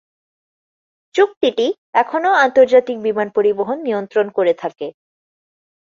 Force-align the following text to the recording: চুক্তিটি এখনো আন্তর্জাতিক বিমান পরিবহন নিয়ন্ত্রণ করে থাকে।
চুক্তিটি 1.15 1.67
এখনো 1.93 2.29
আন্তর্জাতিক 2.45 2.97
বিমান 2.99 3.27
পরিবহন 3.35 3.77
নিয়ন্ত্রণ 3.81 4.27
করে 4.29 4.53
থাকে। 4.53 4.87